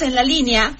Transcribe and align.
En 0.00 0.14
la 0.14 0.22
línea 0.22 0.76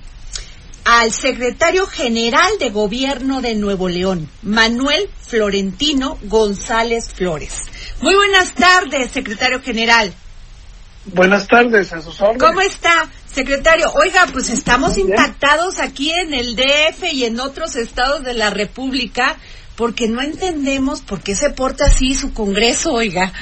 al 0.84 1.12
secretario 1.12 1.86
general 1.86 2.50
de 2.60 2.70
Gobierno 2.70 3.40
de 3.40 3.56
Nuevo 3.56 3.88
León, 3.88 4.30
Manuel 4.42 5.10
Florentino 5.26 6.18
González 6.22 7.12
Flores. 7.12 7.64
Muy 8.00 8.14
buenas 8.14 8.54
tardes, 8.54 9.10
secretario 9.10 9.60
general. 9.60 10.14
Buenas 11.06 11.48
tardes, 11.48 11.92
a 11.92 12.00
sus 12.00 12.20
órdenes. 12.20 12.42
¿Cómo 12.42 12.60
está, 12.60 13.10
secretario? 13.26 13.90
Oiga, 13.94 14.28
pues 14.32 14.50
estamos 14.50 14.96
impactados 14.98 15.80
aquí 15.80 16.12
en 16.12 16.32
el 16.32 16.54
DF 16.54 17.12
y 17.12 17.24
en 17.24 17.40
otros 17.40 17.74
estados 17.74 18.22
de 18.22 18.34
la 18.34 18.50
República 18.50 19.36
porque 19.74 20.06
no 20.06 20.22
entendemos 20.22 21.00
por 21.00 21.22
qué 21.22 21.34
se 21.34 21.50
porta 21.50 21.86
así 21.86 22.14
su 22.14 22.32
Congreso, 22.32 22.92
oiga. 22.92 23.32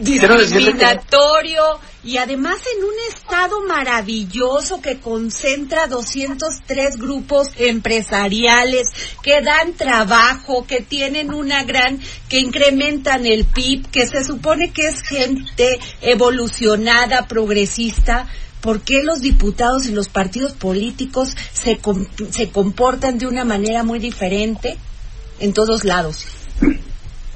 Discriminatorio 0.00 1.80
y 2.04 2.18
además 2.18 2.58
en 2.76 2.84
un 2.84 2.94
estado 3.08 3.60
maravilloso 3.66 4.80
que 4.80 4.98
concentra 4.98 5.88
203 5.88 6.96
grupos 6.96 7.48
empresariales 7.56 8.88
que 9.22 9.40
dan 9.40 9.72
trabajo, 9.74 10.64
que 10.66 10.80
tienen 10.80 11.34
una 11.34 11.64
gran, 11.64 12.00
que 12.28 12.38
incrementan 12.38 13.26
el 13.26 13.44
PIB, 13.44 13.90
que 13.90 14.06
se 14.06 14.22
supone 14.22 14.70
que 14.70 14.88
es 14.88 15.02
gente 15.02 15.78
evolucionada, 16.00 17.26
progresista. 17.26 18.28
¿Por 18.60 18.80
qué 18.80 19.02
los 19.02 19.20
diputados 19.20 19.86
y 19.86 19.92
los 19.92 20.08
partidos 20.08 20.52
políticos 20.52 21.36
se, 21.52 21.80
se 22.30 22.50
comportan 22.50 23.18
de 23.18 23.26
una 23.26 23.44
manera 23.44 23.82
muy 23.82 23.98
diferente 23.98 24.76
en 25.40 25.52
todos 25.52 25.84
lados? 25.84 26.26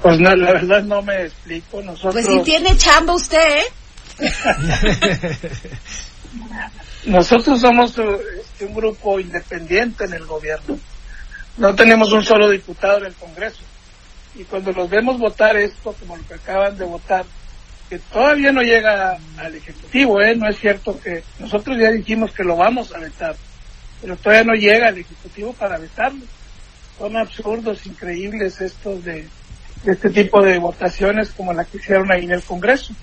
Pues 0.01 0.19
no, 0.19 0.35
la 0.35 0.51
verdad 0.51 0.83
no 0.83 1.01
me 1.01 1.23
explico. 1.23 1.81
Nosotros... 1.81 2.13
Pues 2.13 2.25
si 2.25 2.39
tiene 2.43 2.75
chamba 2.75 3.13
usted, 3.13 3.37
¿eh? 3.37 3.63
Nosotros 7.05 7.59
somos 7.59 7.97
este, 7.97 8.65
un 8.65 8.73
grupo 8.73 9.19
independiente 9.19 10.05
en 10.05 10.13
el 10.13 10.25
gobierno. 10.25 10.79
No 11.57 11.75
tenemos 11.75 12.11
un 12.11 12.23
solo 12.23 12.49
diputado 12.49 12.99
en 12.99 13.05
el 13.05 13.13
Congreso. 13.13 13.63
Y 14.35 14.43
cuando 14.45 14.71
los 14.71 14.89
vemos 14.89 15.19
votar 15.19 15.55
esto, 15.57 15.95
como 15.99 16.17
lo 16.17 16.27
que 16.27 16.35
acaban 16.35 16.77
de 16.77 16.85
votar, 16.85 17.25
que 17.89 17.99
todavía 17.99 18.51
no 18.51 18.61
llega 18.61 19.17
al 19.37 19.55
Ejecutivo, 19.55 20.21
¿eh? 20.21 20.35
no 20.35 20.49
es 20.49 20.57
cierto 20.57 20.99
que 20.99 21.23
nosotros 21.39 21.77
ya 21.77 21.91
dijimos 21.91 22.31
que 22.31 22.43
lo 22.43 22.55
vamos 22.55 22.93
a 22.95 22.99
vetar, 22.99 23.35
pero 24.01 24.15
todavía 24.17 24.45
no 24.45 24.53
llega 24.53 24.87
al 24.87 24.97
Ejecutivo 24.97 25.53
para 25.53 25.77
vetarlo. 25.77 26.25
Son 26.97 27.15
absurdos, 27.17 27.85
increíbles 27.85 28.61
estos 28.61 29.03
de, 29.03 29.27
de 29.83 29.91
este 29.91 30.09
tipo 30.09 30.41
de 30.41 30.57
votaciones 30.57 31.31
como 31.31 31.53
la 31.53 31.65
que 31.65 31.77
hicieron 31.77 32.11
ahí 32.11 32.23
en 32.23 32.31
el 32.31 32.43
Congreso. 32.43 32.95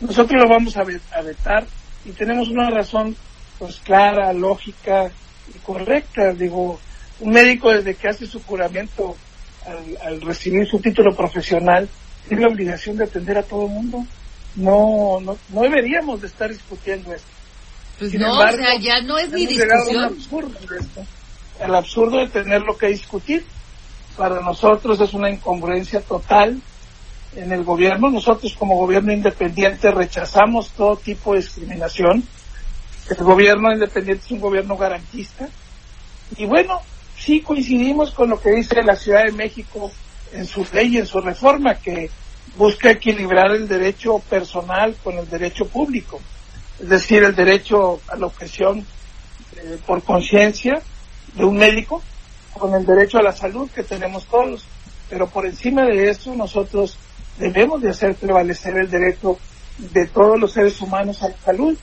Nosotros 0.00 0.42
lo 0.42 0.48
vamos 0.48 0.76
a, 0.76 0.82
vetar 0.82 1.66
y 2.04 2.12
tenemos 2.12 2.48
una 2.48 2.70
razón 2.70 3.14
pues 3.58 3.80
clara, 3.84 4.32
lógica 4.32 5.10
y 5.54 5.58
correcta. 5.58 6.32
Digo, 6.32 6.80
un 7.20 7.30
médico 7.30 7.70
desde 7.70 7.94
que 7.94 8.08
hace 8.08 8.26
su 8.26 8.42
juramento 8.42 9.16
al, 10.02 10.20
recibir 10.22 10.66
su 10.66 10.80
título 10.80 11.14
profesional 11.14 11.88
tiene 12.26 12.42
la 12.42 12.48
obligación 12.48 12.96
de 12.96 13.04
atender 13.04 13.38
a 13.38 13.42
todo 13.42 13.66
el 13.66 13.72
mundo. 13.72 14.06
No, 14.56 15.18
no, 15.20 15.36
no 15.50 15.62
deberíamos 15.62 16.20
de 16.22 16.28
estar 16.28 16.50
discutiendo 16.50 17.12
esto. 17.12 17.28
Pues 17.98 18.14
no, 18.14 18.32
o 18.32 18.52
sea, 18.52 18.78
ya 18.80 19.02
no 19.02 19.18
es 19.18 19.30
ni 19.30 19.46
discusión. 19.46 20.04
Absurdo 20.04 20.58
El 21.60 21.74
absurdo 21.74 22.18
de 22.18 22.28
tenerlo 22.28 22.76
que 22.78 22.88
discutir. 22.88 23.44
Para 24.16 24.40
nosotros 24.40 25.00
es 25.00 25.12
una 25.12 25.30
incongruencia 25.30 26.00
total 26.00 26.60
en 27.36 27.52
el 27.52 27.64
gobierno. 27.64 28.10
Nosotros 28.10 28.54
como 28.58 28.76
gobierno 28.76 29.12
independiente 29.12 29.90
rechazamos 29.90 30.70
todo 30.70 30.96
tipo 30.96 31.32
de 31.32 31.40
discriminación. 31.40 32.24
El 33.08 33.24
gobierno 33.24 33.72
independiente 33.72 34.24
es 34.24 34.30
un 34.32 34.40
gobierno 34.40 34.76
garantista. 34.76 35.48
Y 36.36 36.46
bueno, 36.46 36.80
sí 37.18 37.40
coincidimos 37.40 38.12
con 38.12 38.30
lo 38.30 38.40
que 38.40 38.50
dice 38.50 38.82
la 38.82 38.96
Ciudad 38.96 39.24
de 39.24 39.32
México 39.32 39.90
en 40.32 40.46
su 40.46 40.66
ley, 40.72 40.96
en 40.96 41.06
su 41.06 41.20
reforma, 41.20 41.74
que 41.74 42.10
busca 42.56 42.90
equilibrar 42.90 43.52
el 43.52 43.68
derecho 43.68 44.18
personal 44.18 44.96
con 45.02 45.18
el 45.18 45.28
derecho 45.28 45.66
público. 45.66 46.20
Es 46.80 46.88
decir, 46.88 47.22
el 47.22 47.34
derecho 47.34 48.00
a 48.08 48.16
la 48.16 48.26
objeción 48.26 48.86
eh, 49.56 49.78
por 49.86 50.02
conciencia 50.02 50.80
de 51.34 51.44
un 51.44 51.56
médico 51.56 52.02
con 52.52 52.74
el 52.74 52.84
derecho 52.84 53.18
a 53.18 53.22
la 53.22 53.32
salud 53.32 53.70
que 53.70 53.82
tenemos 53.82 54.26
todos. 54.26 54.64
Pero 55.08 55.28
por 55.28 55.46
encima 55.46 55.84
de 55.84 56.10
eso, 56.10 56.34
nosotros 56.34 56.96
debemos 57.40 57.80
de 57.80 57.90
hacer 57.90 58.14
prevalecer 58.14 58.76
el 58.76 58.90
derecho 58.90 59.38
de 59.78 60.06
todos 60.06 60.38
los 60.38 60.52
seres 60.52 60.80
humanos 60.80 61.22
a 61.22 61.28
la 61.28 61.36
salud 61.38 61.76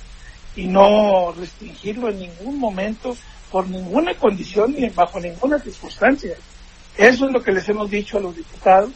y 0.56 0.68
no 0.68 1.34
restringirlo 1.34 2.09
en 2.09 2.19
ningún 2.19 2.59
momento 2.59 3.18
por 3.51 3.68
ninguna 3.68 4.13
condición 4.13 4.75
ni 4.78 4.90
bajo 4.90 5.19
ninguna 5.19 5.59
circunstancia. 5.59 6.35
Eso 6.95 7.25
es 7.25 7.31
lo 7.31 7.44
que 7.44 7.51
les 7.51 7.68
hemos 7.69 7.90
dicho 7.90 8.18
a 8.18 8.22
los 8.22 8.35
diputados 8.35 8.91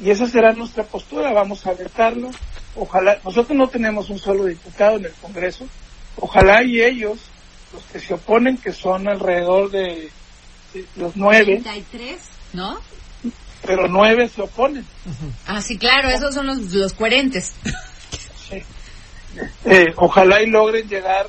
y 0.00 0.10
esa 0.10 0.26
será 0.26 0.52
nuestra 0.52 0.84
postura. 0.84 1.32
Vamos 1.32 1.66
a 1.66 1.74
vetarlo. 1.74 2.30
Ojalá, 2.76 3.18
nosotros 3.24 3.56
no 3.56 3.68
tenemos 3.68 4.10
un 4.10 4.18
solo 4.18 4.46
diputado 4.46 4.96
en 4.96 5.06
el 5.06 5.12
Congreso. 5.12 5.66
Ojalá 6.16 6.62
y 6.62 6.80
ellos, 6.80 7.18
los 7.72 7.82
que 7.84 8.00
se 8.00 8.14
oponen, 8.14 8.56
que 8.56 8.72
son 8.72 9.08
alrededor 9.08 9.70
de, 9.70 10.10
los 10.96 11.16
nueve. 11.16 11.60
33, 11.62 12.18
¿no? 12.54 12.80
Pero 13.64 13.88
nueve 13.88 14.28
se 14.28 14.42
oponen. 14.42 14.84
Ah, 15.46 15.62
sí, 15.62 15.78
claro, 15.78 16.08
esos 16.08 16.34
son 16.34 16.46
los, 16.46 16.58
los 16.72 16.92
coherentes. 16.92 17.54
Eh, 19.64 19.94
ojalá 19.96 20.42
y 20.42 20.46
logren 20.46 20.88
llegar 20.88 21.26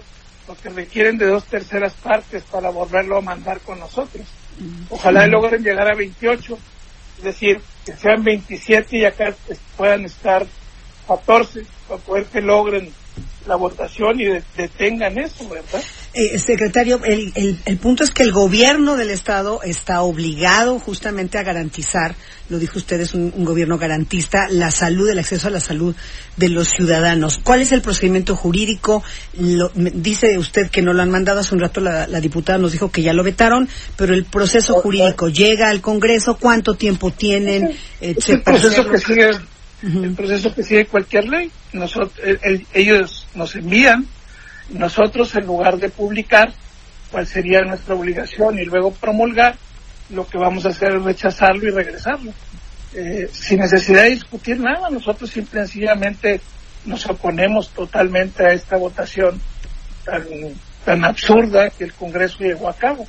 lo 0.47 0.55
que 0.55 0.69
requieren 0.69 1.17
de 1.17 1.27
dos 1.27 1.45
terceras 1.45 1.93
partes 1.93 2.43
para 2.43 2.69
volverlo 2.69 3.17
a 3.17 3.21
mandar 3.21 3.61
con 3.61 3.79
nosotros. 3.79 4.27
Ojalá 4.89 5.25
y 5.25 5.29
logren 5.29 5.63
llegar 5.63 5.89
a 5.89 5.95
28, 5.95 6.57
es 7.19 7.23
decir, 7.23 7.61
que 7.85 7.93
sean 7.93 8.23
27 8.23 8.97
y 8.97 9.05
acá 9.05 9.35
puedan 9.77 10.05
estar 10.05 10.45
14 11.07 11.65
para 11.87 12.01
poder 12.01 12.25
que 12.25 12.41
logren 12.41 12.91
la 13.45 13.55
votación 13.55 14.19
y 14.19 14.25
detengan 14.57 15.17
eso, 15.17 15.47
¿verdad? 15.47 15.83
Eh, 16.15 16.37
secretario, 16.37 17.01
el, 17.03 17.57
el, 17.65 17.77
punto 17.77 18.03
es 18.03 18.11
que 18.11 18.21
el 18.21 18.31
gobierno 18.31 18.95
del 18.97 19.09
Estado 19.09 19.61
está 19.63 20.03
obligado 20.03 20.77
justamente 20.77 21.39
a 21.39 21.43
garantizar, 21.43 22.13
lo 22.49 22.59
dijo 22.59 22.77
usted, 22.77 23.01
es 23.01 23.15
un, 23.15 23.31
gobierno 23.43 23.79
garantista, 23.79 24.47
la 24.47 24.69
salud, 24.69 25.09
el 25.09 25.17
acceso 25.17 25.47
a 25.47 25.51
la 25.51 25.59
salud 25.59 25.95
de 26.37 26.49
los 26.49 26.69
ciudadanos. 26.69 27.39
¿Cuál 27.43 27.63
es 27.63 27.71
el 27.71 27.81
procedimiento 27.81 28.35
jurídico? 28.35 29.03
dice 29.95 30.37
usted 30.37 30.69
que 30.69 30.83
no 30.83 30.93
lo 30.93 31.01
han 31.01 31.09
mandado, 31.09 31.39
hace 31.39 31.55
un 31.55 31.61
rato 31.61 31.81
la, 31.81 32.05
diputada 32.21 32.59
nos 32.59 32.73
dijo 32.73 32.91
que 32.91 33.01
ya 33.01 33.13
lo 33.13 33.23
vetaron, 33.23 33.67
pero 33.95 34.13
el 34.13 34.25
proceso 34.25 34.75
jurídico 34.75 35.29
llega 35.29 35.69
al 35.69 35.81
Congreso, 35.81 36.37
¿cuánto 36.39 36.75
tiempo 36.75 37.09
tienen? 37.09 37.75
el 38.01 38.15
proceso 38.43 38.87
que 38.87 38.97
sigue, 38.99 39.29
el 39.81 40.13
proceso 40.13 40.53
que 40.53 40.61
sigue 40.61 40.85
cualquier 40.85 41.27
ley. 41.27 41.49
Nosotros, 41.73 42.11
ellos 42.71 43.25
nos 43.33 43.55
envían 43.55 44.05
nosotros, 44.69 45.35
en 45.35 45.45
lugar 45.45 45.77
de 45.77 45.89
publicar 45.89 46.51
cuál 47.11 47.27
sería 47.27 47.61
nuestra 47.61 47.95
obligación 47.95 48.57
y 48.59 48.65
luego 48.65 48.91
promulgar, 48.91 49.55
lo 50.09 50.27
que 50.27 50.37
vamos 50.37 50.65
a 50.65 50.69
hacer 50.69 50.95
es 50.95 51.03
rechazarlo 51.03 51.67
y 51.67 51.71
regresarlo. 51.71 52.33
Eh, 52.95 53.27
sin 53.31 53.59
necesidad 53.59 54.03
de 54.03 54.11
discutir 54.11 54.59
nada, 54.59 54.89
nosotros 54.89 55.29
simple 55.29 55.61
y 55.61 55.63
sencillamente 55.63 56.41
nos 56.85 57.05
oponemos 57.07 57.69
totalmente 57.69 58.45
a 58.45 58.53
esta 58.53 58.77
votación 58.77 59.39
tan, 60.05 60.23
tan 60.85 61.03
absurda 61.05 61.69
que 61.69 61.85
el 61.85 61.93
Congreso 61.93 62.39
llevó 62.39 62.69
a 62.69 62.75
cabo. 62.75 63.07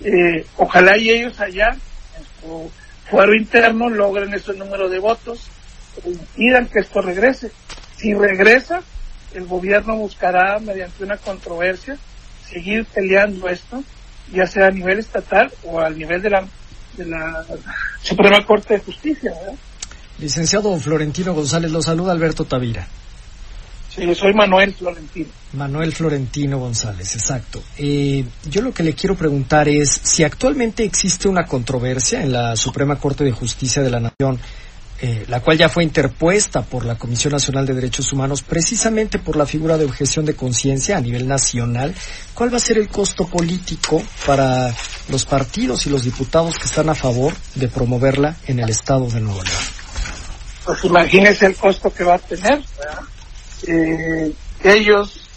Eh, 0.00 0.46
ojalá 0.56 0.96
y 0.96 1.10
ellos 1.10 1.40
allá, 1.40 1.70
en 1.70 2.24
su 2.40 2.70
fuero 3.10 3.34
interno, 3.34 3.88
logren 3.88 4.32
ese 4.34 4.54
número 4.54 4.88
de 4.88 4.98
votos 4.98 5.48
e 6.04 6.10
impidan 6.10 6.66
que 6.66 6.80
esto 6.80 7.00
regrese. 7.02 7.50
Si 7.96 8.14
regresa, 8.14 8.82
el 9.34 9.46
gobierno 9.46 9.96
buscará, 9.96 10.58
mediante 10.58 11.04
una 11.04 11.16
controversia, 11.16 11.96
seguir 12.48 12.84
peleando 12.86 13.48
esto, 13.48 13.82
ya 14.32 14.46
sea 14.46 14.66
a 14.66 14.70
nivel 14.70 14.98
estatal 14.98 15.52
o 15.64 15.80
a 15.80 15.90
nivel 15.90 16.22
de 16.22 16.30
la, 16.30 16.44
de 16.96 17.06
la 17.06 17.44
Suprema 18.02 18.44
Corte 18.44 18.74
de 18.74 18.80
Justicia. 18.80 19.32
Licenciado 20.18 20.76
Florentino 20.78 21.34
González, 21.34 21.70
lo 21.70 21.82
saluda 21.82 22.12
Alberto 22.12 22.44
Tavira. 22.44 22.86
Sí, 23.94 24.14
soy 24.14 24.34
Manuel 24.34 24.74
Florentino. 24.74 25.28
Manuel 25.54 25.92
Florentino 25.92 26.58
González, 26.58 27.14
exacto. 27.14 27.62
Eh, 27.78 28.24
yo 28.50 28.60
lo 28.60 28.72
que 28.72 28.82
le 28.82 28.94
quiero 28.94 29.14
preguntar 29.14 29.68
es 29.68 29.90
si 29.90 30.22
actualmente 30.22 30.84
existe 30.84 31.28
una 31.28 31.46
controversia 31.46 32.22
en 32.22 32.32
la 32.32 32.56
Suprema 32.56 32.96
Corte 32.96 33.24
de 33.24 33.32
Justicia 33.32 33.82
de 33.82 33.90
la 33.90 34.00
Nación, 34.00 34.38
eh, 34.98 35.26
la 35.28 35.40
cual 35.40 35.58
ya 35.58 35.68
fue 35.68 35.84
interpuesta 35.84 36.62
por 36.62 36.86
la 36.86 36.96
Comisión 36.96 37.32
Nacional 37.32 37.66
de 37.66 37.74
Derechos 37.74 38.10
Humanos 38.14 38.42
precisamente 38.42 39.18
por 39.18 39.36
la 39.36 39.44
figura 39.44 39.76
de 39.76 39.84
objeción 39.84 40.24
de 40.24 40.34
conciencia 40.34 40.96
a 40.96 41.00
nivel 41.02 41.28
nacional. 41.28 41.94
¿Cuál 42.32 42.50
va 42.52 42.56
a 42.56 42.60
ser 42.60 42.78
el 42.78 42.88
costo 42.88 43.26
político 43.26 44.02
para 44.24 44.72
los 45.10 45.26
partidos 45.26 45.86
y 45.86 45.90
los 45.90 46.02
diputados 46.02 46.58
que 46.58 46.64
están 46.64 46.88
a 46.88 46.94
favor 46.94 47.34
de 47.56 47.68
promoverla 47.68 48.36
en 48.46 48.60
el 48.60 48.70
Estado 48.70 49.06
de 49.08 49.20
Nuevo 49.20 49.42
León? 49.42 49.62
Pues 50.64 50.84
imagínese 50.84 51.44
el 51.44 51.56
costo 51.56 51.92
que 51.92 52.02
va 52.02 52.14
a 52.14 52.18
tener. 52.18 52.62
eh, 53.66 54.32
ellos 54.64 55.28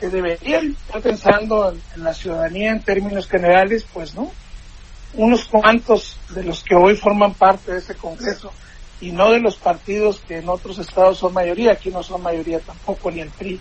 que 0.00 0.08
deberían 0.08 0.70
estar 0.70 1.02
pensando 1.02 1.70
en, 1.70 1.82
en, 1.94 2.04
la 2.04 2.14
ciudadanía 2.14 2.70
en 2.70 2.82
términos 2.82 3.28
generales, 3.28 3.84
pues 3.92 4.14
no. 4.14 4.32
Unos 5.12 5.44
cuantos 5.44 6.16
de 6.30 6.42
los 6.44 6.62
que 6.62 6.74
hoy 6.74 6.96
forman 6.96 7.34
parte 7.34 7.72
de 7.72 7.78
ese 7.78 7.94
Congreso 7.94 8.50
y 9.00 9.12
no 9.12 9.30
de 9.30 9.40
los 9.40 9.56
partidos 9.56 10.20
que 10.26 10.38
en 10.38 10.48
otros 10.48 10.78
estados 10.78 11.18
son 11.18 11.32
mayoría, 11.32 11.72
aquí 11.72 11.90
no 11.90 12.02
son 12.02 12.22
mayoría 12.22 12.60
tampoco, 12.60 13.10
ni 13.10 13.20
el 13.20 13.30
PRI, 13.30 13.60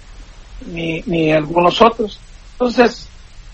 ni, 0.68 1.02
ni 1.06 1.32
algunos 1.32 1.82
otros. 1.82 2.20
Entonces, 2.54 3.08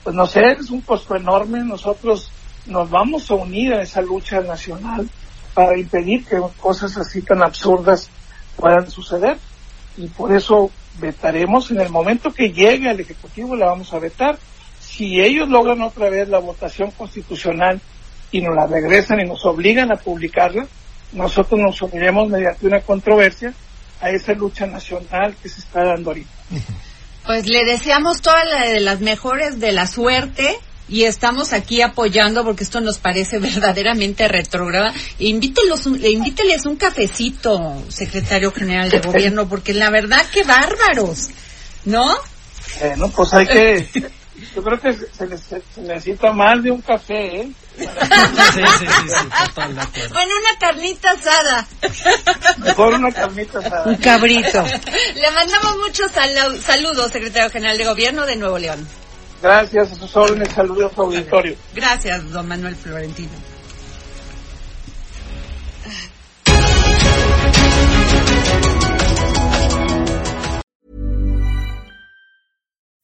pues 0.04 0.16
no 0.16 0.26
sé, 0.26 0.42
es 0.60 0.70
un 0.70 0.82
costo 0.82 1.16
enorme. 1.16 1.64
Nosotros 1.64 2.32
nos 2.66 2.90
vamos 2.90 3.30
a 3.30 3.36
unir 3.36 3.74
a 3.74 3.82
esa 3.82 4.02
lucha 4.02 4.40
nacional 4.42 5.10
para 5.54 5.78
impedir 5.78 6.26
que 6.26 6.42
cosas 6.60 6.98
así 6.98 7.22
tan 7.22 7.44
absurdas 7.44 8.10
puedan 8.56 8.90
suceder 8.90 9.38
y 9.98 10.08
por 10.08 10.36
eso 10.36 10.72
vetaremos 11.00 11.72
en 11.72 11.82
el 11.82 11.90
momento 11.90 12.34
que 12.34 12.52
llegue 12.52 12.90
al 12.90 13.00
Ejecutivo 13.00 13.56
la 13.56 13.68
vamos 13.68 13.94
a 13.94 14.00
vetar. 14.00 14.38
Si 14.80 15.22
ellos 15.22 15.50
logran 15.50 15.82
otra 15.82 16.10
vez 16.10 16.30
la 16.30 16.40
votación 16.40 16.92
constitucional 16.92 17.80
y 18.32 18.42
nos 18.42 18.56
la 18.56 18.68
regresan 18.68 19.20
y 19.20 19.26
nos 19.26 19.46
obligan 19.46 19.92
a 19.92 19.96
publicarla, 19.96 20.68
nosotros 21.14 21.60
nos 21.60 21.82
uniremos 21.82 22.30
mediante 22.30 22.66
una 22.68 22.82
controversia 22.82 23.54
a 24.02 24.10
esa 24.10 24.34
lucha 24.34 24.66
nacional 24.66 25.36
que 25.42 25.50
se 25.50 25.62
está 25.62 25.84
dando 25.84 26.10
ahorita. 26.10 26.30
Pues 27.26 27.48
le 27.48 27.64
deseamos 27.64 28.22
todas 28.22 28.46
la 28.50 28.66
de 28.66 28.82
las 28.82 29.00
mejores 29.00 29.60
de 29.60 29.72
la 29.72 29.88
suerte 29.88 30.60
y 30.90 31.04
estamos 31.06 31.54
aquí 31.54 31.82
apoyando 31.82 32.44
porque 32.44 32.64
esto 32.64 32.82
nos 32.82 32.98
parece 32.98 33.40
verdaderamente 33.40 34.28
retrógrada. 34.28 34.94
Invítelos, 35.20 35.86
invíteles 35.86 36.66
un 36.66 36.76
cafecito, 36.76 37.82
secretario 37.88 38.52
general 38.52 38.90
de 38.90 39.00
gobierno, 39.00 39.48
porque 39.48 39.74
la 39.74 39.90
verdad 39.90 40.26
que 40.32 40.44
bárbaros, 40.44 41.30
¿no? 41.86 42.14
Bueno, 42.80 43.10
pues 43.10 43.34
hay 43.34 43.46
que, 43.46 44.10
yo 44.56 44.64
creo 44.64 44.80
que 44.80 44.94
se, 44.94 45.28
les, 45.28 45.42
se 45.42 45.82
necesita 45.82 46.32
más 46.32 46.62
de 46.64 46.72
un 46.72 46.82
café, 46.82 47.42
¿eh? 47.42 47.52
Sí, 47.78 47.86
sí, 47.86 48.62
sí, 48.80 48.86
sí, 49.08 49.28
total. 49.56 49.74
Bueno, 50.12 50.32
una 50.40 50.60
carnita 50.60 51.12
asada. 51.12 51.68
Mejor 52.60 52.94
una 52.96 53.12
carnita 53.12 53.60
asada. 53.60 53.84
Un 53.86 53.96
cabrito. 53.96 54.64
Le 55.16 55.32
mandamos 55.32 55.78
muchos 55.86 56.12
salu- 56.12 56.60
saludos, 56.62 57.12
secretario 57.12 57.50
general 57.50 57.78
de 57.78 57.86
gobierno 57.86 58.26
de 58.26 58.36
Nuevo 58.36 58.58
León. 58.60 58.88
Gracias, 59.42 59.92
a 59.92 59.96
sus 59.96 60.16
órdenes, 60.16 60.50
saludos 60.54 60.92
a 60.92 60.96
su 60.96 61.02
auditorio. 61.02 61.56
Gracias, 61.74 62.30
don 62.32 62.48
Manuel 62.48 62.76
Florentino. 62.76 63.32